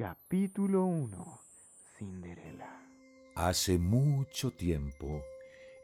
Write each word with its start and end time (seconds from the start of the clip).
Capítulo 0.00 0.86
1 0.86 1.40
Cinderela 1.98 2.88
Hace 3.34 3.78
mucho 3.78 4.50
tiempo, 4.50 5.22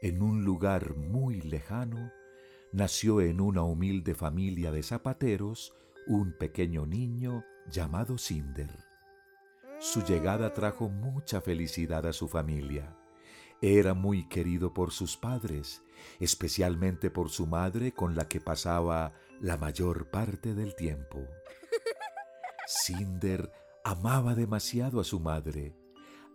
en 0.01 0.23
un 0.23 0.43
lugar 0.43 0.95
muy 0.95 1.39
lejano, 1.39 2.11
nació 2.71 3.21
en 3.21 3.39
una 3.39 3.61
humilde 3.61 4.15
familia 4.15 4.71
de 4.71 4.81
zapateros 4.81 5.71
un 6.07 6.35
pequeño 6.35 6.87
niño 6.87 7.45
llamado 7.69 8.17
Cinder. 8.17 8.75
Su 9.77 10.03
llegada 10.03 10.51
trajo 10.51 10.89
mucha 10.89 11.39
felicidad 11.39 12.07
a 12.07 12.11
su 12.11 12.27
familia. 12.27 12.97
Era 13.61 13.93
muy 13.93 14.27
querido 14.29 14.73
por 14.73 14.89
sus 14.89 15.15
padres, 15.15 15.83
especialmente 16.19 17.11
por 17.11 17.29
su 17.29 17.45
madre 17.45 17.91
con 17.91 18.15
la 18.15 18.27
que 18.27 18.41
pasaba 18.41 19.13
la 19.39 19.57
mayor 19.57 20.09
parte 20.09 20.55
del 20.55 20.75
tiempo. 20.75 21.19
Cinder 22.65 23.51
amaba 23.87 24.35
demasiado 24.35 24.99
a 24.99 25.05
su 25.05 25.21
madre, 25.21 25.73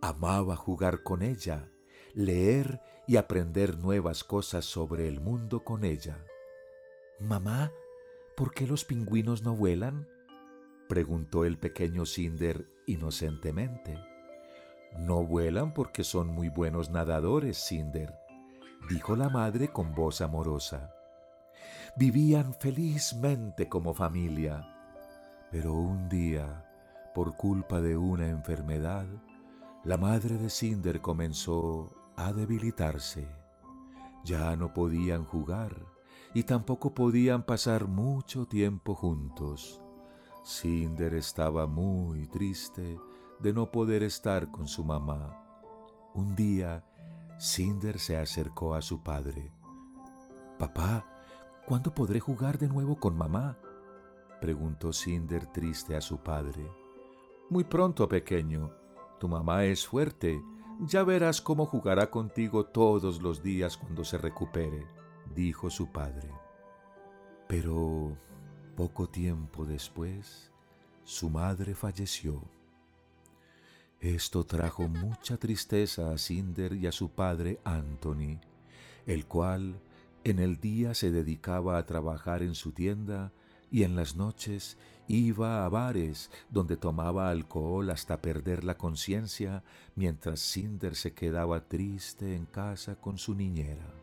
amaba 0.01 0.55
jugar 0.55 1.03
con 1.03 1.21
ella, 1.21 1.69
leer 2.15 2.81
y 3.05 3.17
aprender 3.17 3.77
nuevas 3.77 4.23
cosas 4.23 4.65
sobre 4.65 5.07
el 5.07 5.21
mundo 5.21 5.63
con 5.63 5.85
ella. 5.85 6.17
Mamá, 7.19 7.71
¿por 8.35 8.55
qué 8.55 8.65
los 8.65 8.85
pingüinos 8.85 9.43
no 9.43 9.55
vuelan? 9.55 10.07
preguntó 10.89 11.45
el 11.45 11.59
pequeño 11.59 12.07
Cinder 12.07 12.67
inocentemente. 12.87 14.03
No 14.97 15.23
vuelan 15.23 15.75
porque 15.75 16.03
son 16.03 16.29
muy 16.29 16.49
buenos 16.49 16.89
nadadores, 16.89 17.63
Cinder, 17.63 18.15
dijo 18.89 19.15
la 19.15 19.29
madre 19.29 19.67
con 19.67 19.93
voz 19.93 20.21
amorosa. 20.21 20.91
Vivían 21.97 22.55
felizmente 22.55 23.69
como 23.69 23.93
familia, 23.93 24.67
pero 25.51 25.73
un 25.73 26.09
día, 26.09 26.72
por 27.13 27.35
culpa 27.35 27.81
de 27.81 27.97
una 27.97 28.27
enfermedad, 28.27 29.05
la 29.83 29.97
madre 29.97 30.37
de 30.37 30.49
Cinder 30.49 31.01
comenzó 31.01 31.91
a 32.15 32.33
debilitarse. 32.33 33.27
Ya 34.23 34.55
no 34.55 34.73
podían 34.73 35.25
jugar 35.25 35.75
y 36.33 36.43
tampoco 36.43 36.93
podían 36.93 37.43
pasar 37.43 37.87
mucho 37.87 38.45
tiempo 38.45 38.95
juntos. 38.95 39.81
Cinder 40.43 41.13
estaba 41.13 41.67
muy 41.67 42.27
triste 42.27 42.97
de 43.39 43.53
no 43.53 43.71
poder 43.71 44.03
estar 44.03 44.51
con 44.51 44.67
su 44.67 44.83
mamá. 44.83 45.39
Un 46.13 46.35
día, 46.35 46.83
Cinder 47.39 47.99
se 47.99 48.17
acercó 48.17 48.73
a 48.73 48.81
su 48.81 49.01
padre. 49.03 49.51
Papá, 50.57 51.05
¿cuándo 51.65 51.93
podré 51.93 52.19
jugar 52.19 52.57
de 52.57 52.67
nuevo 52.67 52.95
con 52.95 53.17
mamá? 53.17 53.57
preguntó 54.39 54.91
Cinder 54.93 55.45
triste 55.47 55.95
a 55.95 56.01
su 56.01 56.17
padre. 56.17 56.82
Muy 57.53 57.65
pronto, 57.65 58.09
pequeño. 58.09 58.71
Tu 59.19 59.27
mamá 59.27 59.65
es 59.65 59.85
fuerte. 59.85 60.41
Ya 60.79 61.03
verás 61.03 61.39
cómo 61.39 61.67
jugará 61.67 62.09
contigo 62.09 62.65
todos 62.65 63.21
los 63.21 63.43
días 63.43 63.77
cuando 63.77 64.03
se 64.03 64.17
recupere, 64.17 64.87
dijo 65.35 65.69
su 65.69 65.91
padre. 65.91 66.31
Pero 67.47 68.17
poco 68.75 69.07
tiempo 69.07 69.67
después, 69.67 70.51
su 71.03 71.29
madre 71.29 71.75
falleció. 71.75 72.41
Esto 73.99 74.43
trajo 74.47 74.87
mucha 74.87 75.37
tristeza 75.37 76.11
a 76.11 76.17
Cinder 76.17 76.73
y 76.73 76.87
a 76.87 76.91
su 76.91 77.11
padre 77.11 77.59
Anthony, 77.63 78.39
el 79.05 79.27
cual 79.27 79.79
en 80.23 80.39
el 80.39 80.59
día 80.59 80.95
se 80.95 81.11
dedicaba 81.11 81.77
a 81.77 81.85
trabajar 81.85 82.41
en 82.41 82.55
su 82.55 82.71
tienda 82.71 83.31
y 83.69 83.83
en 83.83 83.95
las 83.95 84.15
noches 84.15 84.75
iba 85.07 85.65
a 85.65 85.69
bares 85.69 86.31
donde 86.49 86.77
tomaba 86.77 87.29
alcohol 87.29 87.89
hasta 87.89 88.21
perder 88.21 88.63
la 88.63 88.77
conciencia 88.77 89.63
mientras 89.95 90.39
Cinder 90.39 90.95
se 90.95 91.13
quedaba 91.13 91.67
triste 91.67 92.35
en 92.35 92.45
casa 92.45 92.95
con 92.95 93.17
su 93.17 93.35
niñera. 93.35 93.93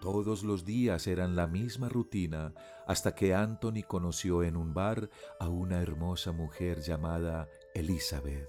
Todos 0.00 0.42
los 0.42 0.66
días 0.66 1.06
eran 1.06 1.34
la 1.34 1.46
misma 1.46 1.88
rutina 1.88 2.52
hasta 2.86 3.14
que 3.14 3.34
Anthony 3.34 3.84
conoció 3.88 4.42
en 4.42 4.56
un 4.56 4.74
bar 4.74 5.08
a 5.40 5.48
una 5.48 5.80
hermosa 5.80 6.32
mujer 6.32 6.80
llamada 6.80 7.48
Elizabeth, 7.74 8.46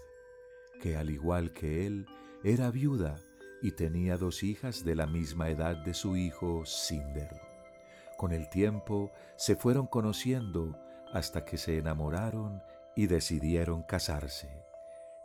que 0.81 0.97
al 0.97 1.09
igual 1.09 1.53
que 1.53 1.87
él 1.87 2.07
era 2.43 2.71
viuda 2.71 3.15
y 3.61 3.71
tenía 3.71 4.17
dos 4.17 4.43
hijas 4.43 4.83
de 4.83 4.95
la 4.95 5.07
misma 5.07 5.49
edad 5.49 5.77
de 5.77 5.93
su 5.93 6.17
hijo 6.17 6.65
Cinder. 6.65 7.29
Con 8.17 8.33
el 8.33 8.49
tiempo 8.49 9.11
se 9.37 9.55
fueron 9.55 9.87
conociendo 9.87 10.77
hasta 11.15 11.45
que 11.45 11.57
se 11.57 11.77
enamoraron 11.77 12.61
y 12.93 13.07
decidieron 13.07 13.83
casarse. 13.83 14.65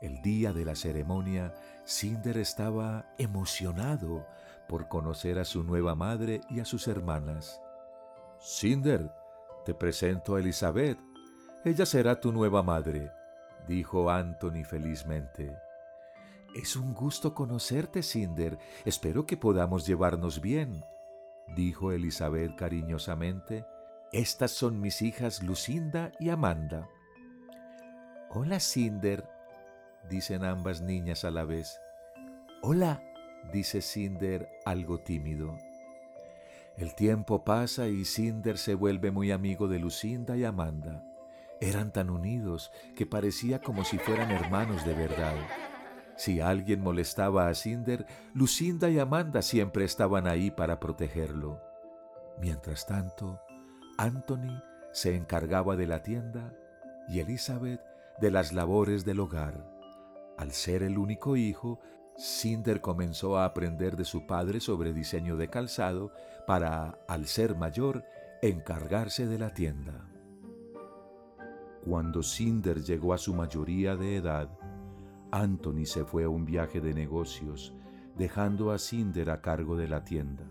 El 0.01 0.23
día 0.23 0.53
de 0.53 0.65
la 0.65 0.77
ceremonia, 0.77 1.53
Cinder 1.84 2.39
estaba 2.39 3.12
emocionado 3.19 4.25
por 4.69 4.87
conocer 4.87 5.41
a 5.41 5.45
su 5.45 5.65
nueva 5.65 5.97
madre 5.97 6.43
y 6.49 6.61
a 6.61 6.65
sus 6.65 6.87
hermanas. 6.87 7.61
Cinder, 8.41 9.11
te 9.65 9.75
presento 9.75 10.37
a 10.37 10.39
Elizabeth. 10.39 10.97
Ella 11.65 11.84
será 11.84 12.21
tu 12.21 12.31
nueva 12.31 12.62
madre, 12.62 13.11
dijo 13.67 14.11
Anthony 14.11 14.62
felizmente. 14.65 15.59
Es 16.55 16.77
un 16.77 16.95
gusto 16.95 17.34
conocerte, 17.34 18.05
Cinder. 18.05 18.59
Espero 18.84 19.27
que 19.27 19.37
podamos 19.37 19.89
llevarnos 19.89 20.41
bien, 20.41 20.84
dijo 21.57 21.91
Elizabeth 21.91 22.55
cariñosamente. 22.55 23.67
Estas 24.12 24.50
son 24.50 24.81
mis 24.81 25.03
hijas 25.03 25.41
Lucinda 25.41 26.10
y 26.19 26.31
Amanda. 26.31 26.88
Hola, 28.31 28.59
Cinder, 28.59 29.25
dicen 30.09 30.43
ambas 30.43 30.81
niñas 30.81 31.25
a 31.25 31.31
la 31.31 31.44
vez. 31.44 31.81
Hola, 32.60 33.04
dice 33.53 33.81
Cinder 33.81 34.48
algo 34.65 34.98
tímido. 34.98 35.56
El 36.76 36.97
tiempo 36.97 37.44
pasa 37.44 37.87
y 37.87 38.04
Cinder 38.04 38.59
se 38.59 38.75
vuelve 38.75 39.12
muy 39.12 39.31
amigo 39.31 39.69
de 39.69 39.78
Lucinda 39.78 40.37
y 40.37 40.44
Amanda. 40.44 41.04
Eran 41.60 41.92
tan 41.92 42.10
unidos 42.10 42.72
que 42.97 43.06
parecía 43.06 43.60
como 43.60 43.84
si 43.84 43.98
fueran 43.98 44.32
hermanos 44.32 44.84
de 44.84 44.94
verdad. 44.94 45.37
Si 46.16 46.41
alguien 46.41 46.81
molestaba 46.81 47.47
a 47.47 47.54
Cinder, 47.54 48.06
Lucinda 48.34 48.91
y 48.91 48.98
Amanda 48.98 49.41
siempre 49.41 49.84
estaban 49.84 50.27
ahí 50.27 50.50
para 50.50 50.81
protegerlo. 50.81 51.60
Mientras 52.41 52.87
tanto, 52.87 53.41
Anthony 54.00 54.62
se 54.93 55.15
encargaba 55.15 55.77
de 55.77 55.87
la 55.87 56.03
tienda 56.03 56.55
y 57.06 57.19
Elizabeth 57.19 57.83
de 58.19 58.31
las 58.31 58.55
labores 58.55 59.05
del 59.05 59.21
hogar. 59.21 59.71
Al 60.38 60.53
ser 60.53 60.83
el 60.83 60.97
único 60.97 61.37
hijo, 61.37 61.81
Cinder 62.16 62.81
comenzó 62.81 63.37
a 63.37 63.44
aprender 63.44 63.99
de 63.99 64.06
su 64.06 64.27
padre 64.27 64.60
sobre 64.60 64.94
diseño 64.94 65.37
de 65.37 65.50
calzado 65.50 66.15
para, 66.47 66.99
al 67.09 67.27
ser 67.27 67.56
mayor, 67.56 68.03
encargarse 68.41 69.27
de 69.27 69.39
la 69.39 69.53
tienda. 69.53 70.09
Cuando 71.84 72.22
Cinder 72.22 72.83
llegó 72.83 73.12
a 73.12 73.19
su 73.19 73.34
mayoría 73.34 73.97
de 73.97 74.16
edad, 74.16 74.49
Anthony 75.31 75.84
se 75.84 76.06
fue 76.06 76.25
a 76.25 76.31
un 76.31 76.47
viaje 76.47 76.81
de 76.81 76.94
negocios, 76.94 77.75
dejando 78.16 78.72
a 78.72 78.78
Cinder 78.78 79.28
a 79.28 79.43
cargo 79.43 79.77
de 79.77 79.89
la 79.89 80.05
tienda. 80.05 80.50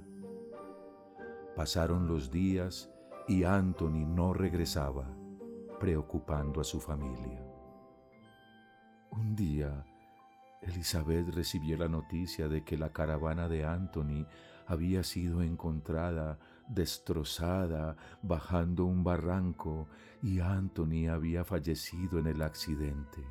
Pasaron 1.56 2.08
los 2.08 2.30
días 2.30 2.92
y 3.30 3.44
Anthony 3.44 4.08
no 4.08 4.34
regresaba, 4.34 5.06
preocupando 5.80 6.60
a 6.60 6.64
su 6.64 6.82
familia. 6.82 7.46
Un 9.12 9.36
día, 9.36 9.86
Elizabeth 10.64 11.30
recibió 11.30 11.78
la 11.78 11.88
noticia 11.88 12.48
de 12.48 12.64
que 12.64 12.76
la 12.76 12.92
caravana 12.92 13.48
de 13.48 13.66
Anthony 13.66 14.26
había 14.66 15.04
sido 15.04 15.44
encontrada 15.44 16.40
destrozada 16.68 17.96
bajando 18.24 18.86
un 18.86 19.04
barranco 19.04 19.88
y 20.24 20.40
Anthony 20.40 21.08
había 21.08 21.46
fallecido 21.46 22.18
en 22.18 22.26
el 22.26 22.42
accidente. 22.42 23.24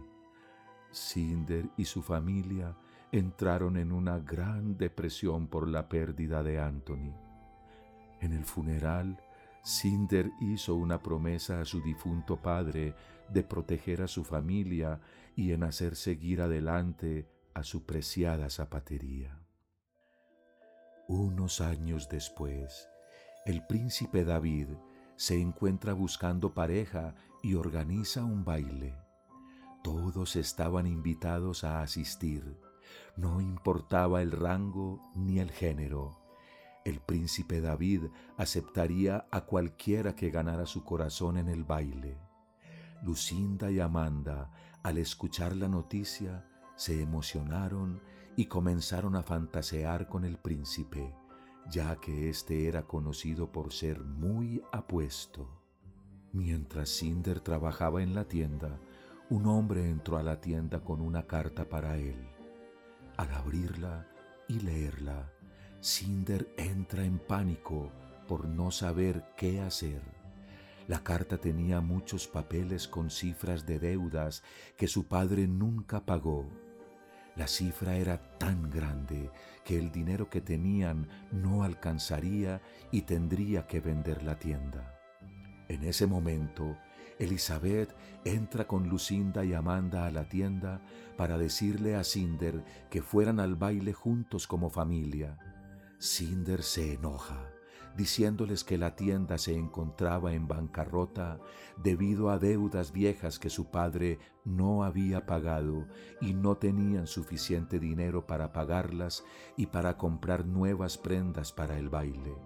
Cinder 0.93 1.70
y 1.76 1.84
su 1.87 2.02
familia 2.02 2.76
entraron 3.11 3.76
en 3.76 3.90
una 3.90 4.20
gran 4.20 4.78
depresión 4.78 5.49
por 5.49 5.67
la 5.67 5.88
pérdida 5.88 6.44
de 6.44 6.61
Anthony. 6.61 7.12
En 8.20 8.32
el 8.32 8.44
funeral, 8.44 9.20
Cinder 9.69 10.32
hizo 10.41 10.76
una 10.76 11.03
promesa 11.03 11.61
a 11.61 11.67
su 11.67 11.82
difunto 11.82 12.41
padre 12.41 12.94
de 13.29 13.43
proteger 13.43 14.00
a 14.00 14.09
su 14.09 14.25
familia 14.25 14.99
y 15.37 15.53
en 15.53 15.62
hacer 15.62 15.94
seguir 15.94 16.41
adelante 16.41 17.29
a 17.53 17.62
su 17.62 17.85
preciada 17.85 18.49
zapatería. 18.49 19.38
Unos 21.06 21.61
años 21.61 22.09
después, 22.09 22.88
el 23.44 23.62
príncipe 23.67 24.25
David 24.25 24.69
se 25.17 25.38
encuentra 25.38 25.93
buscando 25.93 26.55
pareja 26.55 27.15
y 27.43 27.55
organiza 27.55 28.25
un 28.25 28.47
baile. 28.47 28.94
Todos 29.85 30.37
estaban 30.37 30.87
invitados 30.87 31.62
a 31.62 31.82
asistir. 31.82 32.59
No 33.17 33.43
importaba 33.43 34.23
el 34.23 34.32
rango 34.32 35.03
ni 35.15 35.41
el 35.41 35.50
género. 35.50 36.18
El 36.88 37.00
príncipe 37.00 37.61
David 37.61 38.05
aceptaría 38.38 39.26
a 39.31 39.43
cualquiera 39.43 40.17
que 40.17 40.31
ganara 40.31 40.64
su 40.64 40.85
corazón 40.85 41.37
en 41.37 41.50
el 41.50 41.62
baile. 41.62 42.17
Lucinda 43.02 43.70
y 43.70 43.79
Amanda, 43.79 44.50
al 44.82 44.96
escuchar 44.96 45.55
la 45.55 45.69
noticia, 45.69 46.49
se 46.76 47.02
emocionaron 47.02 48.00
y 48.37 48.46
comenzaron 48.46 49.17
a 49.17 49.23
fantasear 49.23 50.08
con 50.08 50.25
el 50.25 50.38
príncipe, 50.38 51.14
ya 51.70 51.96
que 51.96 52.31
éste 52.31 52.67
era 52.67 52.87
conocido 52.87 53.52
por 53.52 53.75
ser 53.75 54.00
muy 54.00 54.62
apuesto. 54.73 55.46
Mientras 56.32 56.88
Cinder 56.88 57.41
trabajaba 57.41 58.02
en 58.02 58.14
la 58.14 58.25
tienda, 58.25 58.81
un 59.29 59.44
hombre 59.44 59.91
entró 59.91 60.17
a 60.17 60.23
la 60.23 60.41
tienda 60.41 60.81
con 60.81 61.02
una 61.02 61.26
carta 61.26 61.69
para 61.69 61.99
él. 61.99 62.31
Al 63.19 63.31
abrirla 63.32 64.08
y 64.49 64.61
leerla, 64.61 65.31
Cinder 65.80 66.52
entra 66.56 67.04
en 67.04 67.20
pánico 67.20 67.92
por 68.26 68.48
no 68.48 68.72
saber 68.72 69.25
qué 69.36 69.60
hacer. 69.60 70.02
La 70.88 71.04
carta 71.04 71.38
tenía 71.38 71.80
muchos 71.80 72.26
papeles 72.26 72.88
con 72.88 73.10
cifras 73.10 73.64
de 73.64 73.78
deudas 73.78 74.42
que 74.76 74.88
su 74.88 75.06
padre 75.06 75.46
nunca 75.46 76.04
pagó. 76.04 76.46
La 77.36 77.46
cifra 77.46 77.96
era 77.96 78.38
tan 78.38 78.70
grande 78.70 79.30
que 79.64 79.78
el 79.78 79.92
dinero 79.92 80.28
que 80.28 80.40
tenían 80.40 81.08
no 81.30 81.62
alcanzaría 81.62 82.60
y 82.90 83.02
tendría 83.02 83.69
que 83.69 83.81
vender 83.81 84.24
la 84.24 84.36
tienda. 84.36 84.98
En 85.69 85.84
ese 85.84 86.08
momento, 86.08 86.76
Elizabeth 87.20 87.94
entra 88.24 88.66
con 88.66 88.88
Lucinda 88.88 89.44
y 89.44 89.54
Amanda 89.54 90.06
a 90.06 90.10
la 90.10 90.28
tienda 90.28 90.81
para 91.16 91.38
decirle 91.38 91.94
a 91.94 92.02
Cinder 92.02 92.64
que 92.90 93.00
fueran 93.00 93.38
al 93.38 93.54
baile 93.54 93.92
juntos 93.92 94.48
como 94.48 94.70
familia. 94.70 95.38
Cinder 95.98 96.62
se 96.62 96.94
enoja, 96.94 97.52
diciéndoles 97.96 98.62
que 98.62 98.78
la 98.78 98.94
tienda 98.94 99.36
se 99.38 99.56
encontraba 99.56 100.32
en 100.32 100.46
bancarrota 100.46 101.40
debido 101.76 102.30
a 102.30 102.38
deudas 102.38 102.92
viejas 102.92 103.40
que 103.40 103.50
su 103.50 103.70
padre 103.70 104.20
no 104.44 104.84
había 104.84 105.26
pagado 105.26 105.88
y 106.20 106.34
no 106.34 106.56
tenían 106.56 107.08
suficiente 107.08 107.80
dinero 107.80 108.26
para 108.26 108.52
pagarlas 108.52 109.24
y 109.56 109.66
para 109.66 109.96
comprar 109.96 110.46
nuevas 110.46 110.98
prendas 110.98 111.52
para 111.52 111.76
el 111.78 111.88
baile. 111.88 112.36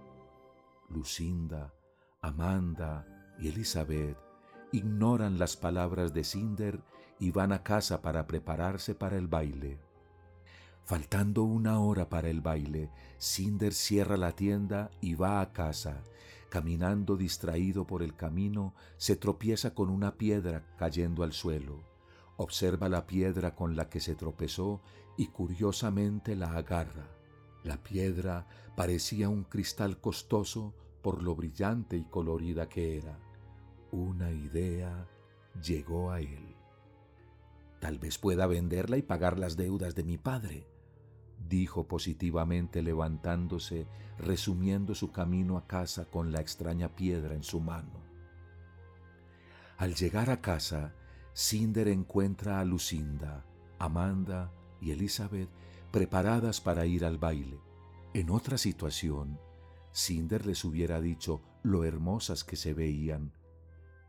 Lucinda, 0.89 1.75
Amanda 2.23 3.07
y 3.39 3.49
Elizabeth 3.49 4.17
ignoran 4.73 5.39
las 5.39 5.57
palabras 5.59 6.15
de 6.15 6.25
Cinder 6.25 6.81
y 7.19 7.31
van 7.31 7.53
a 7.53 7.63
casa 7.63 8.01
para 8.01 8.27
prepararse 8.27 8.95
para 8.95 9.17
el 9.19 9.29
baile. 9.29 9.79
Faltando 10.85 11.45
una 11.45 11.79
hora 11.79 12.09
para 12.09 12.29
el 12.29 12.41
baile, 12.41 12.91
Cinder 13.19 13.73
cierra 13.73 14.17
la 14.17 14.33
tienda 14.33 14.91
y 15.01 15.15
va 15.15 15.41
a 15.41 15.53
casa. 15.53 16.03
Caminando 16.49 17.17
distraído 17.17 17.87
por 17.87 18.03
el 18.03 18.17
camino, 18.17 18.75
se 18.97 19.17
tropieza 19.17 19.75
con 19.75 19.89
una 19.91 20.19
piedra 20.19 20.67
cayendo 20.77 21.23
al 21.23 21.33
suelo. 21.33 21.81
Observa 22.37 22.89
la 22.89 23.07
piedra 23.07 23.55
con 23.55 23.77
la 23.77 23.89
que 23.89 24.01
se 24.01 24.17
tropezó 24.17 24.83
y 25.17 25.29
curiosamente 25.29 26.35
la 26.35 26.57
agarra. 26.57 27.07
La 27.63 27.81
piedra 27.81 28.47
parecía 28.75 29.29
un 29.29 29.45
cristal 29.45 30.01
costoso 30.01 30.75
por 31.01 31.23
lo 31.23 31.37
brillante 31.37 31.97
y 31.97 32.05
colorida 32.05 32.69
que 32.69 32.99
era. 32.99 33.19
Una 33.93 34.33
idea 34.33 35.07
llegó 35.63 36.11
a 36.11 36.21
él. 36.21 36.57
Tal 37.81 37.99
vez 37.99 38.19
pueda 38.19 38.47
venderla 38.47 38.97
y 38.97 39.03
pagar 39.03 39.39
las 39.39 39.57
deudas 39.57 39.95
de 39.95 40.05
mi 40.05 40.19
padre 40.19 40.72
dijo 41.49 41.87
positivamente 41.87 42.83
levantándose, 42.83 43.87
resumiendo 44.19 44.95
su 44.95 45.11
camino 45.11 45.57
a 45.57 45.67
casa 45.67 46.05
con 46.07 46.33
la 46.33 46.41
extraña 46.41 46.89
piedra 46.95 47.35
en 47.35 47.43
su 47.43 47.61
mano. 47.61 48.01
Al 49.79 49.95
llegar 49.95 50.31
a 50.31 50.41
casa, 50.41 50.95
Cinder 51.35 51.89
encuentra 51.89 52.61
a 52.61 52.65
Lucinda, 52.65 53.45
Amanda 53.79 54.53
y 54.81 54.91
Elizabeth 54.91 55.49
preparadas 55.91 56.61
para 56.61 56.87
ir 56.87 57.05
al 57.05 57.19
baile. 57.19 57.59
En 58.15 58.31
otra 58.31 58.59
situación, 58.59 59.39
Cinder 59.93 60.47
les 60.47 60.65
hubiera 60.65 61.01
dicho 61.01 61.43
lo 61.63 61.85
hermosas 61.85 62.45
que 62.45 62.57
se 62.57 62.75
veían, 62.75 63.33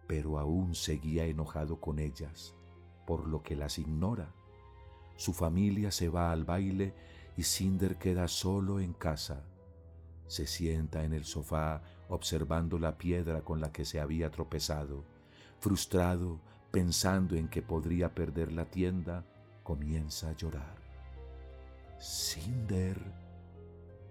pero 0.08 0.38
aún 0.38 0.76
seguía 0.76 1.26
enojado 1.26 1.80
con 1.80 2.00
ellas, 2.00 2.56
por 3.08 3.28
lo 3.28 3.42
que 3.42 3.56
las 3.56 3.80
ignora. 3.80 4.34
Su 5.16 5.34
familia 5.34 5.92
se 5.92 6.10
va 6.10 6.32
al 6.32 6.46
baile 6.46 6.94
y 7.38 7.44
Cinder 7.44 7.98
queda 7.98 8.28
solo 8.28 8.80
en 8.80 8.94
casa. 8.94 9.44
Se 10.28 10.48
sienta 10.48 11.04
en 11.04 11.14
el 11.14 11.26
sofá 11.26 11.82
observando 12.10 12.78
la 12.78 12.98
piedra 12.98 13.42
con 13.42 13.60
la 13.60 13.72
que 13.72 13.86
se 13.86 14.00
había 14.00 14.30
tropezado. 14.32 15.04
Frustrado, 15.60 16.40
pensando 16.72 17.36
en 17.36 17.48
que 17.48 17.62
podría 17.62 18.14
perder 18.14 18.52
la 18.52 18.66
tienda, 18.66 19.26
comienza 19.64 20.30
a 20.30 20.34
llorar. 20.34 20.76
Cinder. 22.00 23.00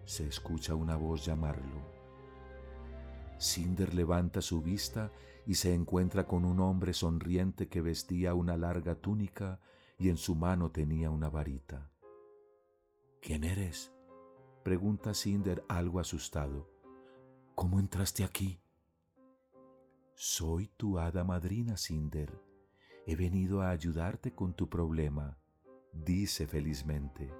Se 0.05 0.27
escucha 0.27 0.75
una 0.75 0.97
voz 0.97 1.25
llamarlo. 1.25 1.93
Cinder 3.39 3.95
levanta 3.95 4.41
su 4.41 4.63
vista 4.63 5.11
y 5.47 5.55
se 5.55 5.75
encuentra 5.75 6.27
con 6.27 6.45
un 6.45 6.61
hombre 6.61 6.93
sonriente 6.95 7.69
que 7.69 7.81
vestía 7.81 8.35
una 8.35 8.57
larga 8.57 8.95
túnica 8.95 9.61
y 9.99 10.09
en 10.09 10.17
su 10.17 10.35
mano 10.35 10.71
tenía 10.71 11.11
una 11.11 11.29
varita. 11.29 11.92
¿Quién 13.25 13.45
eres? 13.45 13.93
Pregunta 14.65 15.15
Cinder 15.15 15.65
algo 15.69 16.01
asustado. 16.01 16.69
¿Cómo 17.55 17.79
entraste 17.79 18.25
aquí? 18.25 18.61
Soy 20.17 20.67
tu 20.77 20.99
hada 20.99 21.23
madrina, 21.23 21.77
Cinder. 21.77 22.43
He 23.07 23.15
venido 23.15 23.63
a 23.63 23.71
ayudarte 23.71 24.35
con 24.35 24.55
tu 24.55 24.69
problema, 24.69 25.39
dice 25.93 26.49
felizmente. 26.49 27.33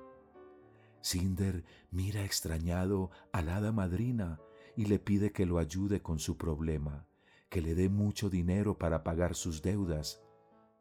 Cinder 1.01 1.65
mira 1.91 2.23
extrañado 2.25 3.11
a 3.33 3.43
la 3.43 3.57
hada 3.57 3.73
madrina 3.73 4.41
y 4.77 4.85
le 4.85 5.01
pide 5.01 5.33
que 5.33 5.47
lo 5.47 5.59
ayude 5.59 6.01
con 6.01 6.21
su 6.21 6.39
problema, 6.39 7.09
que 7.49 7.61
le 7.61 7.75
dé 7.75 7.89
mucho 7.89 8.31
dinero 8.31 8.79
para 8.79 9.03
pagar 9.03 9.35
sus 9.35 9.63
deudas, 9.63 10.23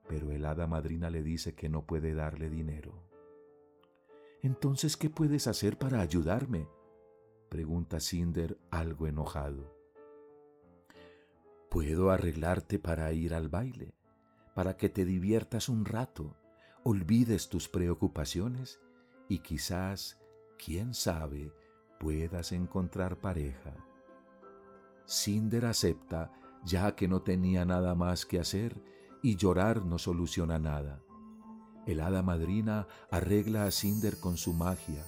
pero 0.08 0.32
el 0.32 0.46
hada 0.46 0.68
madrina 0.68 1.10
le 1.10 1.24
dice 1.24 1.56
que 1.56 1.70
no 1.70 1.88
puede 1.88 2.14
darle 2.14 2.52
dinero. 2.52 3.11
Entonces, 4.42 4.98
¿qué 4.98 5.10
puedes 5.10 5.48
hacer 5.48 5.78
para 5.78 6.02
ayudarme? 6.02 6.68
pregunta 7.50 8.00
Cinder 8.00 8.58
algo 8.72 9.08
enojado. 9.08 9.76
Puedo 11.70 12.12
arreglarte 12.12 12.80
para 12.80 13.12
ir 13.14 13.34
al 13.34 13.50
baile, 13.50 13.94
para 14.56 14.78
que 14.78 14.90
te 14.90 15.06
diviertas 15.06 15.70
un 15.70 15.86
rato, 15.86 16.36
olvides 16.84 17.50
tus 17.50 17.70
preocupaciones 17.70 18.80
y 19.30 19.40
quizás, 19.40 20.20
quién 20.58 20.94
sabe, 20.94 21.54
puedas 22.00 22.52
encontrar 22.52 23.18
pareja. 23.18 23.76
Cinder 25.06 25.66
acepta 25.66 26.32
ya 26.64 26.96
que 26.96 27.08
no 27.08 27.22
tenía 27.22 27.66
nada 27.66 27.96
más 27.96 28.26
que 28.26 28.40
hacer 28.40 28.82
y 29.22 29.36
llorar 29.36 29.86
no 29.86 29.98
soluciona 29.98 30.58
nada. 30.58 31.02
El 31.86 32.00
hada 32.00 32.22
madrina 32.22 32.88
arregla 33.10 33.66
a 33.66 33.72
Cinder 33.72 34.20
con 34.20 34.38
su 34.38 34.54
magia, 34.54 35.04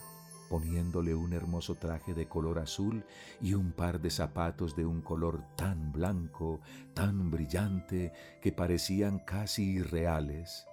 poniéndole 0.50 1.13
un 1.13 1.34
hermoso 1.34 1.75
traje 1.75 2.13
de 2.13 2.27
color 2.27 2.60
azul 2.60 3.06
y 3.42 3.53
un 3.53 3.72
par 3.72 4.01
de 4.01 4.10
zapatos 4.10 4.75
de 4.75 4.86
un 4.86 5.01
color 5.01 5.44
tan 5.56 5.92
blanco, 5.92 6.62
tan 6.94 7.30
brillante, 7.30 8.12
que 8.42 8.51
parecían 8.51 9.20
casi 9.20 9.63
irreales. 9.63 10.68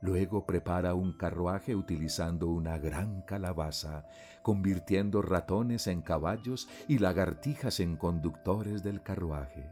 Luego 0.00 0.44
prepara 0.44 0.94
un 0.94 1.12
carruaje 1.12 1.74
utilizando 1.74 2.48
una 2.48 2.76
gran 2.76 3.22
calabaza, 3.22 4.06
convirtiendo 4.42 5.22
ratones 5.22 5.86
en 5.86 6.02
caballos 6.02 6.68
y 6.88 6.98
lagartijas 6.98 7.80
en 7.80 7.96
conductores 7.96 8.82
del 8.82 9.02
carruaje. 9.02 9.66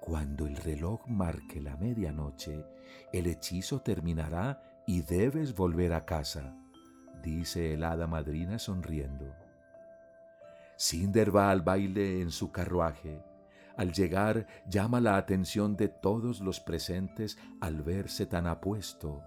Cuando 0.00 0.46
el 0.46 0.56
reloj 0.56 1.06
marque 1.08 1.60
la 1.60 1.76
medianoche, 1.76 2.64
el 3.12 3.26
hechizo 3.26 3.80
terminará 3.80 4.73
y 4.86 5.02
debes 5.02 5.54
volver 5.54 5.92
a 5.92 6.04
casa, 6.04 6.56
dice 7.22 7.72
el 7.74 7.84
hada 7.84 8.06
madrina 8.06 8.58
sonriendo. 8.58 9.34
Cinder 10.76 11.34
va 11.34 11.50
al 11.50 11.62
baile 11.62 12.20
en 12.20 12.30
su 12.30 12.50
carruaje. 12.50 13.22
Al 13.76 13.92
llegar 13.92 14.46
llama 14.68 15.00
la 15.00 15.16
atención 15.16 15.76
de 15.76 15.88
todos 15.88 16.40
los 16.40 16.60
presentes 16.60 17.38
al 17.60 17.82
verse 17.82 18.26
tan 18.26 18.46
apuesto. 18.46 19.22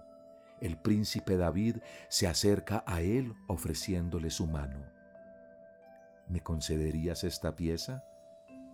El 0.60 0.78
príncipe 0.78 1.36
David 1.36 1.76
se 2.08 2.26
acerca 2.26 2.82
a 2.86 3.00
él 3.00 3.34
ofreciéndole 3.46 4.30
su 4.30 4.46
mano. 4.46 4.84
¿Me 6.28 6.40
concederías 6.40 7.24
esta 7.24 7.56
pieza? 7.56 8.04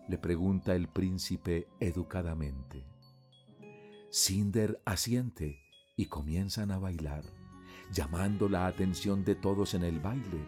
le 0.06 0.18
pregunta 0.18 0.74
el 0.74 0.88
príncipe 0.88 1.66
educadamente. 1.80 2.84
Cinder 4.10 4.82
asiente 4.84 5.63
y 5.96 6.06
comienzan 6.06 6.70
a 6.70 6.78
bailar, 6.78 7.24
llamando 7.92 8.48
la 8.48 8.66
atención 8.66 9.24
de 9.24 9.34
todos 9.34 9.74
en 9.74 9.84
el 9.84 10.00
baile, 10.00 10.44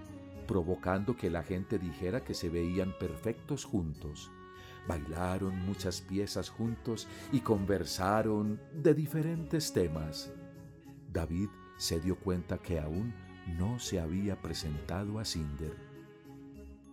provocando 0.47 1.17
que 1.17 1.31
la 1.31 1.43
gente 1.43 1.79
dijera 1.79 2.25
que 2.25 2.35
se 2.35 2.49
veían 2.49 2.93
perfectos 2.99 3.65
juntos. 3.65 4.31
Bailaron 4.89 5.59
muchas 5.67 6.01
piezas 6.01 6.49
juntos 6.49 7.09
y 7.33 7.41
conversaron 7.41 8.61
de 8.73 8.95
diferentes 8.95 9.73
temas. 9.73 10.33
David 11.13 11.49
se 11.77 12.01
dio 12.01 12.17
cuenta 12.17 12.59
que 12.59 12.79
aún 12.79 13.13
no 13.59 13.79
se 13.79 14.01
había 14.01 14.41
presentado 14.41 15.19
a 15.19 15.25
Cinder. 15.25 15.75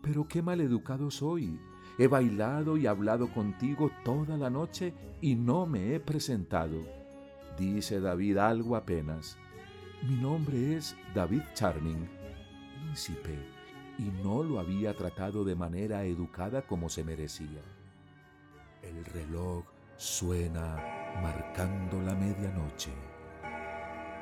Pero 0.01 0.27
qué 0.27 0.41
maleducado 0.41 1.09
soy. 1.11 1.59
He 1.97 2.07
bailado 2.07 2.77
y 2.77 2.87
hablado 2.87 3.31
contigo 3.31 3.91
toda 4.03 4.37
la 4.37 4.49
noche 4.49 4.93
y 5.21 5.35
no 5.35 5.65
me 5.65 5.93
he 5.93 5.99
presentado. 5.99 7.02
Dice 7.57 7.99
David 7.99 8.37
algo 8.37 8.75
apenas. 8.75 9.37
Mi 10.01 10.15
nombre 10.15 10.75
es 10.75 10.95
David 11.13 11.43
Charming, 11.53 12.09
príncipe, 12.75 13.37
y 13.97 14.03
no 14.23 14.43
lo 14.43 14.59
había 14.59 14.95
tratado 14.95 15.45
de 15.45 15.55
manera 15.55 16.03
educada 16.03 16.63
como 16.63 16.89
se 16.89 17.03
merecía. 17.03 17.61
El 18.81 19.05
reloj 19.05 19.63
suena 19.97 20.75
marcando 21.21 22.01
la 22.01 22.15
medianoche. 22.15 22.91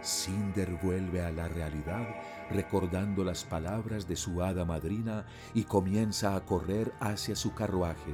Cinder 0.03 0.77
vuelve 0.81 1.21
a 1.21 1.31
la 1.31 1.47
realidad 1.47 2.07
recordando 2.49 3.23
las 3.23 3.43
palabras 3.43 4.07
de 4.07 4.15
su 4.15 4.41
hada 4.41 4.65
madrina 4.65 5.25
y 5.53 5.63
comienza 5.63 6.35
a 6.35 6.45
correr 6.45 6.91
hacia 6.99 7.35
su 7.35 7.53
carruaje. 7.53 8.13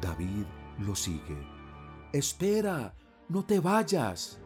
David 0.00 0.44
lo 0.78 0.94
sigue. 0.94 1.38
Espera, 2.12 2.94
no 3.28 3.44
te 3.44 3.60
vayas. 3.60 4.41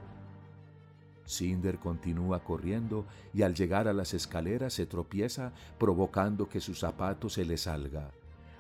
Cinder 1.27 1.79
continúa 1.79 2.43
corriendo 2.43 3.07
y 3.35 3.43
al 3.43 3.55
llegar 3.55 3.89
a 3.89 3.93
las 3.93 4.15
escaleras 4.15 4.73
se 4.73 4.87
tropieza 4.87 5.53
provocando 5.79 6.49
que 6.49 6.61
su 6.61 6.75
zapato 6.75 7.29
se 7.29 7.45
le 7.45 7.59
salga. 7.59 8.11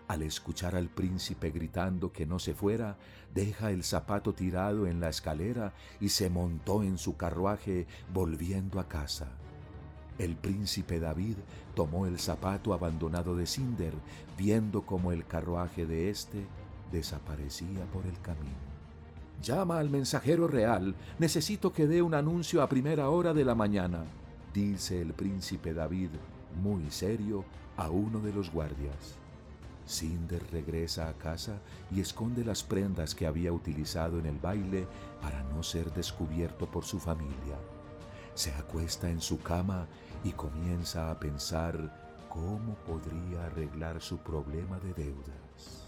Al 0.08 0.22
escuchar 0.22 0.76
al 0.76 0.88
príncipe 0.88 1.50
gritando 1.50 2.12
que 2.12 2.26
no 2.26 2.38
se 2.38 2.54
fuera, 2.54 2.96
deja 3.34 3.72
el 3.72 3.82
zapato 3.82 4.34
tirado 4.34 4.86
en 4.86 5.00
la 5.00 5.08
escalera 5.08 5.72
y 6.00 6.10
se 6.10 6.30
montó 6.30 6.82
en 6.82 6.96
su 6.98 7.16
carruaje 7.16 7.86
volviendo 8.12 8.78
a 8.78 8.88
casa. 8.88 9.28
El 10.18 10.36
príncipe 10.36 11.00
David 11.00 11.36
tomó 11.74 12.06
el 12.06 12.18
zapato 12.18 12.72
abandonado 12.72 13.36
de 13.36 13.46
Cinder, 13.46 13.92
viendo 14.38 14.86
cómo 14.86 15.12
el 15.12 15.26
carruaje 15.26 15.86
de 15.86 16.08
éste 16.08 16.46
desaparecía 16.92 17.84
por 17.92 18.06
el 18.06 18.18
camino. 18.20 18.75
Llama 19.42 19.78
al 19.78 19.90
mensajero 19.90 20.48
real, 20.48 20.94
necesito 21.18 21.72
que 21.72 21.86
dé 21.86 22.02
un 22.02 22.14
anuncio 22.14 22.62
a 22.62 22.68
primera 22.68 23.10
hora 23.10 23.32
de 23.34 23.44
la 23.44 23.54
mañana, 23.54 24.04
dice 24.52 25.00
el 25.00 25.12
príncipe 25.12 25.74
David, 25.74 26.10
muy 26.62 26.90
serio, 26.90 27.44
a 27.76 27.90
uno 27.90 28.20
de 28.20 28.32
los 28.32 28.50
guardias. 28.50 29.18
Cinder 29.86 30.42
regresa 30.50 31.08
a 31.08 31.12
casa 31.12 31.60
y 31.94 32.00
esconde 32.00 32.44
las 32.44 32.62
prendas 32.62 33.14
que 33.14 33.26
había 33.26 33.52
utilizado 33.52 34.18
en 34.18 34.26
el 34.26 34.38
baile 34.38 34.86
para 35.22 35.42
no 35.44 35.62
ser 35.62 35.92
descubierto 35.92 36.66
por 36.66 36.84
su 36.84 36.98
familia. 36.98 37.56
Se 38.34 38.52
acuesta 38.52 39.08
en 39.08 39.20
su 39.20 39.40
cama 39.40 39.86
y 40.24 40.32
comienza 40.32 41.10
a 41.10 41.20
pensar 41.20 42.26
cómo 42.28 42.74
podría 42.86 43.46
arreglar 43.46 44.02
su 44.02 44.18
problema 44.18 44.78
de 44.80 44.92
deudas. 44.92 45.84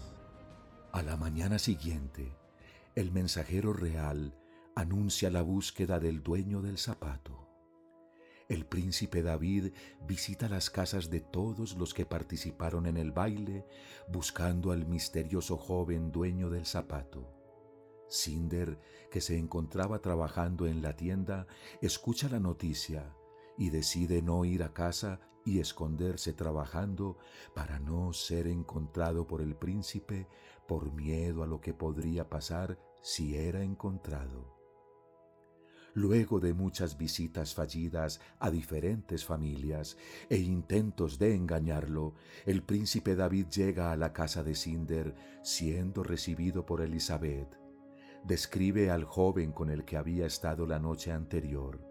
A 0.91 1.03
la 1.03 1.17
mañana 1.17 1.59
siguiente, 1.59 2.31
el 2.95 3.11
mensajero 3.11 3.73
real 3.73 4.35
anuncia 4.75 5.29
la 5.29 5.41
búsqueda 5.41 5.99
del 5.99 6.23
dueño 6.23 6.61
del 6.61 6.77
zapato 6.77 7.49
el 8.49 8.65
príncipe 8.65 9.21
David 9.21 9.73
visita 10.07 10.49
las 10.49 10.71
casas 10.71 11.11
de 11.11 11.19
todos 11.19 11.77
los 11.77 11.93
que 11.93 12.07
participaron 12.07 12.87
en 12.87 12.97
el 12.97 13.11
baile, 13.11 13.63
buscando 14.11 14.71
al 14.71 14.87
misterioso 14.87 15.55
joven 15.55 16.11
dueño 16.11 16.49
del 16.49 16.65
zapato. 16.65 17.31
Cinder, 18.09 18.79
que 19.11 19.21
se 19.21 19.37
encontraba 19.37 19.99
trabajando 19.99 20.65
en 20.65 20.81
la 20.81 20.95
tienda, 20.95 21.45
escucha 21.79 22.27
la 22.27 22.39
noticia 22.39 23.15
y 23.55 23.69
decide 23.69 24.23
no 24.23 24.43
ir 24.45 24.63
a 24.63 24.73
casa 24.73 25.19
y 25.45 25.59
esconderse 25.59 26.33
trabajando 26.33 27.17
para 27.53 27.79
no 27.79 28.13
ser 28.13 28.47
encontrado 28.47 29.27
por 29.27 29.41
el 29.41 29.55
príncipe 29.55 30.27
por 30.67 30.93
miedo 30.93 31.43
a 31.43 31.47
lo 31.47 31.61
que 31.61 31.73
podría 31.73 32.29
pasar 32.29 32.79
si 33.01 33.35
era 33.35 33.63
encontrado. 33.63 34.59
Luego 35.95 36.39
de 36.39 36.53
muchas 36.53 36.97
visitas 36.97 37.55
fallidas 37.55 38.21
a 38.39 38.51
diferentes 38.51 39.25
familias 39.25 39.97
e 40.29 40.37
intentos 40.37 41.17
de 41.17 41.35
engañarlo, 41.35 42.13
el 42.45 42.63
príncipe 42.63 43.15
David 43.15 43.47
llega 43.47 43.91
a 43.91 43.97
la 43.97 44.13
casa 44.13 44.43
de 44.43 44.53
Cinder 44.53 45.15
siendo 45.41 46.03
recibido 46.03 46.65
por 46.65 46.81
Elizabeth. 46.81 47.57
Describe 48.23 48.91
al 48.91 49.03
joven 49.03 49.51
con 49.51 49.69
el 49.69 49.83
que 49.83 49.97
había 49.97 50.27
estado 50.27 50.67
la 50.67 50.79
noche 50.79 51.11
anterior. 51.11 51.81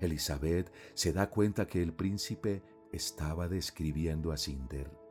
Elizabeth 0.00 0.70
se 0.94 1.12
da 1.12 1.30
cuenta 1.30 1.66
que 1.66 1.82
el 1.82 1.94
príncipe 1.94 2.62
estaba 2.96 3.48
describiendo 3.48 4.32
a 4.32 4.36
Cinder. 4.36 5.06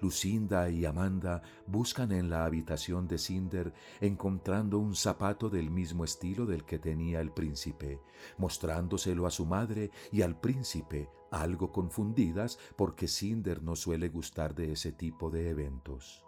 Lucinda 0.00 0.68
y 0.68 0.84
Amanda 0.84 1.42
buscan 1.66 2.12
en 2.12 2.28
la 2.28 2.44
habitación 2.44 3.08
de 3.08 3.18
Cinder 3.18 3.72
encontrando 4.00 4.78
un 4.78 4.94
zapato 4.94 5.48
del 5.48 5.70
mismo 5.70 6.04
estilo 6.04 6.44
del 6.44 6.64
que 6.64 6.78
tenía 6.78 7.20
el 7.20 7.32
príncipe, 7.32 8.00
mostrándoselo 8.36 9.26
a 9.26 9.30
su 9.30 9.46
madre 9.46 9.90
y 10.12 10.22
al 10.22 10.38
príncipe, 10.38 11.08
algo 11.30 11.72
confundidas 11.72 12.58
porque 12.76 13.08
Cinder 13.08 13.62
no 13.62 13.76
suele 13.76 14.08
gustar 14.08 14.54
de 14.54 14.72
ese 14.72 14.92
tipo 14.92 15.30
de 15.30 15.50
eventos. 15.50 16.24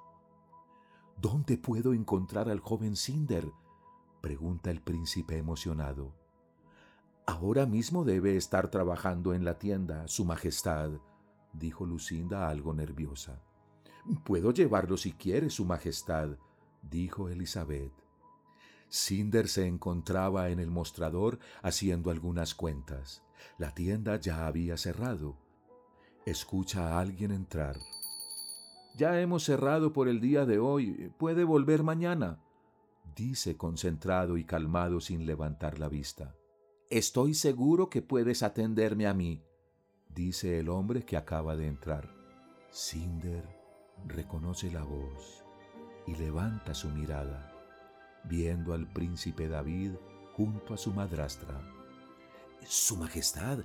¿Dónde 1.21 1.59
puedo 1.59 1.95
encontrar 1.95 2.49
al 2.49 2.61
joven 2.61 2.97
Cinder? 2.97 3.50
pregunta 4.21 4.71
el 4.71 4.81
príncipe 4.81 5.37
emocionado. 5.37 6.12
Ahora 7.28 7.66
mismo 7.66 8.06
debe 8.06 8.38
estar 8.38 8.70
trabajando 8.70 9.35
en 9.35 9.44
la 9.44 9.58
tienda, 9.58 10.08
Su 10.08 10.25
Majestad, 10.25 10.92
dijo 11.52 11.85
Lucinda 11.85 12.49
algo 12.49 12.73
nerviosa. 12.73 13.42
Puedo 14.25 14.50
llevarlo 14.50 14.97
si 14.97 15.12
quiere, 15.12 15.50
Su 15.50 15.66
Majestad, 15.66 16.38
dijo 16.80 17.28
Elizabeth. 17.28 17.92
Cinder 18.88 19.47
se 19.47 19.66
encontraba 19.66 20.49
en 20.49 20.58
el 20.58 20.70
mostrador 20.70 21.38
haciendo 21.61 22.11
algunas 22.11 22.54
cuentas. 22.54 23.23
La 23.58 23.75
tienda 23.75 24.16
ya 24.16 24.47
había 24.47 24.78
cerrado. 24.78 25.37
Escucha 26.25 26.94
a 26.94 26.99
alguien 26.99 27.30
entrar. 27.30 27.76
Ya 28.97 29.20
hemos 29.20 29.44
cerrado 29.44 29.92
por 29.92 30.08
el 30.08 30.23
día 30.23 30.47
de 30.47 30.61
hoy. 30.61 31.12
¿Puede 31.18 31.44
volver 31.44 31.82
mañana? 31.82 32.42
dice 33.14 33.58
concentrado 33.58 34.38
y 34.38 34.44
calmado 34.44 34.99
sin 34.99 35.26
levantar 35.26 35.78
la 35.78 35.90
vista. 35.90 36.35
Estoy 36.90 37.35
seguro 37.35 37.90
que 37.90 38.00
puedes 38.00 38.42
atenderme 38.42 39.07
a 39.07 39.12
mí, 39.12 39.45
dice 40.09 40.59
el 40.59 40.71
hombre 40.71 41.04
que 41.04 41.18
acaba 41.18 41.54
de 41.54 41.66
entrar. 41.66 42.09
Cinder 42.73 43.45
reconoce 44.07 44.71
la 44.71 44.85
voz 44.85 45.45
y 46.07 46.14
levanta 46.14 46.73
su 46.73 46.88
mirada, 46.88 47.52
viendo 48.25 48.73
al 48.73 48.90
príncipe 48.90 49.49
David 49.49 49.97
junto 50.33 50.73
a 50.73 50.78
su 50.78 50.90
madrastra. 50.95 51.61
Su 52.64 52.97
Majestad, 52.97 53.59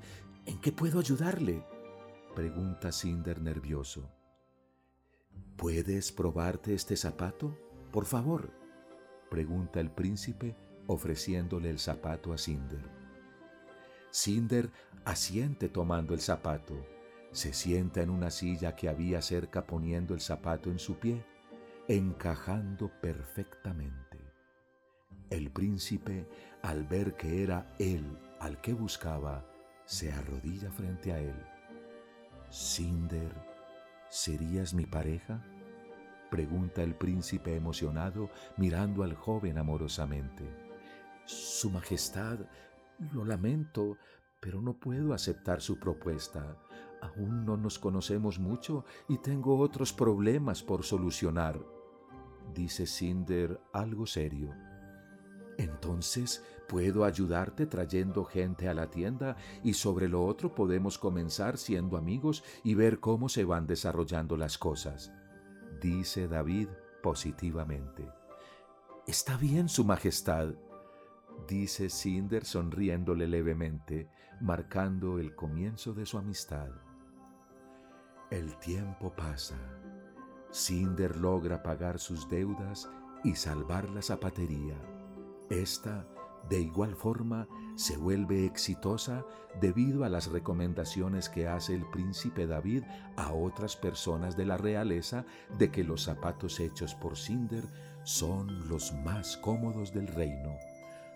¿en 0.45 0.59
qué 0.59 0.73
puedo 0.73 0.99
ayudarle? 0.99 1.65
pregunta 2.35 2.91
Cinder 2.91 3.39
nervioso. 3.39 4.11
¿Puedes 5.55 6.11
probarte 6.11 6.73
este 6.73 6.97
zapato? 6.97 7.57
Por 7.89 8.03
favor, 8.03 8.51
pregunta 9.29 9.79
el 9.79 9.91
príncipe 9.91 10.57
ofreciéndole 10.87 11.69
el 11.69 11.79
zapato 11.79 12.33
a 12.33 12.37
Cinder. 12.37 12.92
Cinder 14.13 14.69
asiente 15.05 15.69
tomando 15.69 16.13
el 16.13 16.19
zapato 16.19 16.75
se 17.31 17.51
sienta 17.51 18.03
en 18.03 18.11
una 18.11 18.29
silla 18.29 18.75
que 18.75 18.87
había 18.87 19.23
cerca 19.23 19.65
poniendo 19.65 20.13
el 20.13 20.21
zapato 20.21 20.69
en 20.69 20.77
su 20.77 20.99
pie, 20.99 21.25
encajando 21.87 22.91
perfectamente. 23.01 24.19
El 25.31 25.49
príncipe, 25.49 26.27
al 26.61 26.83
ver 26.83 27.15
que 27.15 27.41
era 27.41 27.73
él 27.79 28.05
al 28.39 28.61
que 28.61 28.73
buscaba, 28.73 29.49
se 29.85 30.13
arrodilla 30.13 30.69
frente 30.69 31.11
a 31.11 31.17
él. 31.17 31.35
Cinder, 32.51 33.33
¿serías 34.09 34.75
mi 34.75 34.85
pareja? 34.85 35.43
Pregunta 36.29 36.83
el 36.83 36.93
príncipe 36.93 37.55
emocionado 37.55 38.29
mirando 38.57 39.01
al 39.01 39.15
joven 39.15 39.57
amorosamente. 39.57 40.43
Su 41.25 41.71
Majestad, 41.71 42.37
lo 43.11 43.25
lamento, 43.25 43.97
pero 44.39 44.61
no 44.61 44.79
puedo 44.79 45.13
aceptar 45.13 45.61
su 45.61 45.79
propuesta. 45.79 46.57
Aún 47.01 47.45
no 47.45 47.57
nos 47.57 47.79
conocemos 47.79 48.39
mucho 48.39 48.85
y 49.09 49.17
tengo 49.17 49.57
otros 49.59 49.91
problemas 49.91 50.63
por 50.63 50.83
solucionar, 50.83 51.59
dice 52.53 52.85
Cinder 52.85 53.59
algo 53.73 54.05
serio. 54.05 54.53
Entonces 55.57 56.43
puedo 56.67 57.05
ayudarte 57.05 57.65
trayendo 57.65 58.23
gente 58.23 58.67
a 58.67 58.73
la 58.73 58.89
tienda 58.89 59.35
y 59.63 59.73
sobre 59.73 60.07
lo 60.07 60.25
otro 60.25 60.55
podemos 60.55 60.97
comenzar 60.97 61.57
siendo 61.57 61.97
amigos 61.97 62.43
y 62.63 62.75
ver 62.75 62.99
cómo 62.99 63.29
se 63.29 63.43
van 63.43 63.67
desarrollando 63.67 64.37
las 64.37 64.57
cosas, 64.57 65.11
dice 65.81 66.27
David 66.27 66.69
positivamente. 67.01 68.09
Está 69.05 69.35
bien, 69.35 69.67
Su 69.67 69.83
Majestad, 69.83 70.55
dice 71.47 71.89
Cinder 71.89 72.45
sonriéndole 72.45 73.27
levemente, 73.27 74.09
marcando 74.41 75.19
el 75.19 75.35
comienzo 75.35 75.93
de 75.93 76.05
su 76.05 76.17
amistad. 76.17 76.69
El 78.29 78.57
tiempo 78.57 79.13
pasa. 79.15 79.57
Cinder 80.51 81.15
logra 81.17 81.63
pagar 81.63 81.99
sus 81.99 82.27
deudas 82.29 82.89
y 83.23 83.35
salvar 83.35 83.89
la 83.89 84.01
zapatería. 84.01 84.75
Esta, 85.49 86.07
de 86.49 86.61
igual 86.61 86.95
forma, 86.95 87.47
se 87.75 87.97
vuelve 87.97 88.45
exitosa 88.45 89.25
debido 89.59 90.03
a 90.03 90.09
las 90.09 90.31
recomendaciones 90.31 91.29
que 91.29 91.47
hace 91.47 91.73
el 91.73 91.89
príncipe 91.89 92.47
David 92.47 92.83
a 93.17 93.33
otras 93.33 93.75
personas 93.75 94.37
de 94.37 94.45
la 94.45 94.57
realeza 94.57 95.25
de 95.57 95.71
que 95.71 95.83
los 95.83 96.03
zapatos 96.03 96.59
hechos 96.59 96.95
por 96.95 97.17
Cinder 97.17 97.63
son 98.03 98.67
los 98.67 98.93
más 98.93 99.37
cómodos 99.37 99.93
del 99.93 100.07
reino. 100.07 100.57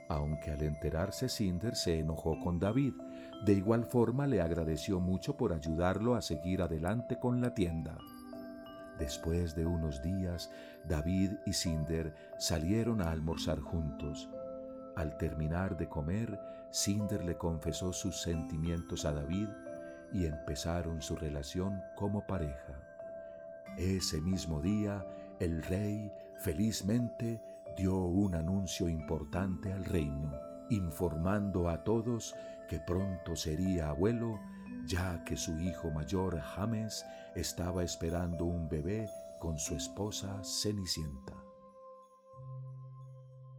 Aunque 0.09 0.51
al 0.51 0.61
enterarse 0.63 1.27
Cinder 1.27 1.75
se 1.75 1.99
enojó 1.99 2.39
con 2.39 2.59
David, 2.59 2.93
de 3.45 3.53
igual 3.53 3.85
forma 3.85 4.25
le 4.25 4.41
agradeció 4.41 4.99
mucho 4.99 5.35
por 5.35 5.53
ayudarlo 5.53 6.15
a 6.15 6.21
seguir 6.21 6.61
adelante 6.61 7.19
con 7.19 7.41
la 7.41 7.53
tienda. 7.53 7.97
Después 8.97 9.53
de 9.55 9.65
unos 9.65 10.01
días, 10.01 10.49
David 10.87 11.33
y 11.45 11.53
Cinder 11.53 12.15
salieron 12.37 13.01
a 13.01 13.11
almorzar 13.11 13.59
juntos. 13.59 14.29
Al 14.95 15.17
terminar 15.17 15.77
de 15.77 15.87
comer, 15.87 16.39
Cinder 16.71 17.23
le 17.23 17.37
confesó 17.37 17.93
sus 17.93 18.21
sentimientos 18.21 19.05
a 19.05 19.11
David 19.11 19.49
y 20.11 20.25
empezaron 20.25 21.01
su 21.01 21.15
relación 21.15 21.83
como 21.95 22.25
pareja. 22.25 22.81
Ese 23.77 24.19
mismo 24.21 24.61
día, 24.61 25.05
el 25.39 25.61
rey 25.63 26.11
felizmente 26.37 27.41
dio 27.77 27.95
un 27.95 28.33
anuncio 28.33 28.89
importante 28.89 29.71
al 29.71 29.85
reino, 29.85 30.33
informando 30.71 31.69
a 31.69 31.83
todos 31.83 32.33
que 32.67 32.79
pronto 32.79 33.35
sería 33.35 33.89
abuelo, 33.89 34.39
ya 34.87 35.23
que 35.23 35.37
su 35.37 35.57
hijo 35.59 35.91
mayor 35.91 36.39
James 36.39 37.05
estaba 37.35 37.83
esperando 37.83 38.45
un 38.45 38.67
bebé 38.67 39.07
con 39.39 39.59
su 39.59 39.75
esposa 39.75 40.43
Cenicienta. 40.43 41.36